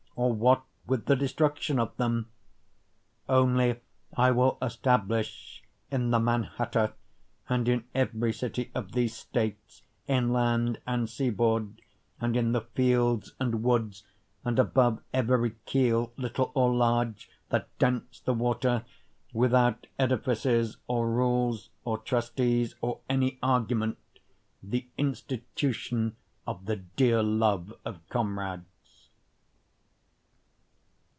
or 0.13 0.33
what 0.33 0.63
with 0.85 1.05
the 1.05 1.15
destruction 1.15 1.79
of 1.79 1.95
them?) 1.97 2.29
Only 3.27 3.79
I 4.15 4.29
will 4.31 4.59
establish 4.61 5.63
in 5.89 6.11
the 6.11 6.19
Mannahatta 6.19 6.93
and 7.49 7.67
in 7.67 7.85
every 7.95 8.31
city 8.33 8.69
of 8.75 8.91
these 8.91 9.15
States 9.17 9.81
inland 10.07 10.79
and 10.85 11.09
seaboard, 11.09 11.81
And 12.19 12.35
in 12.35 12.51
the 12.51 12.61
fields 12.61 13.33
and 13.39 13.63
woods, 13.63 14.03
and 14.43 14.59
above 14.59 15.01
every 15.13 15.51
keel 15.65 16.11
little 16.17 16.51
or 16.53 16.71
large 16.75 17.27
that 17.49 17.75
dents 17.79 18.19
the 18.19 18.33
water, 18.33 18.85
Without 19.33 19.87
edifices 19.97 20.77
or 20.87 21.09
rules 21.09 21.69
or 21.83 21.97
trustees 21.97 22.75
or 22.81 22.99
any 23.09 23.39
argument, 23.41 23.97
The 24.61 24.87
institution 24.97 26.15
of 26.45 26.65
the 26.65 26.75
dear 26.75 27.23
love 27.23 27.73
of 27.85 28.07
comrades. 28.09 28.65